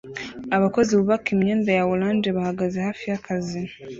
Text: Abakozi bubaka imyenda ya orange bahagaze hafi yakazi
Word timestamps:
Abakozi 0.55 0.91
bubaka 0.99 1.27
imyenda 1.35 1.69
ya 1.77 1.83
orange 1.93 2.29
bahagaze 2.37 2.77
hafi 2.87 3.03
yakazi 3.11 3.61